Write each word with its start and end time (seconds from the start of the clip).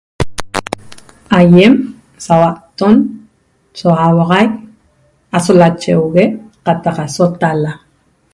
Aiem 1.39 1.73
sauatton 2.25 2.95
so 3.79 3.87
auaxaic 4.07 4.51
aso 5.37 5.51
lacheugue 5.59 6.25
qataq 6.65 6.97
aso 7.05 7.25
tala' 7.41 7.73